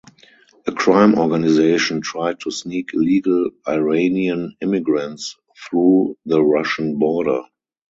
A 0.65 0.71
crime 0.71 1.13
organization 1.13 2.01
tried 2.01 2.39
to 2.39 2.49
sneak 2.49 2.89
illegal 2.95 3.51
Iranian 3.67 4.55
immigrants 4.59 5.37
through 5.55 6.17
the 6.25 6.41
Russian 6.43 6.97
border. 6.97 7.43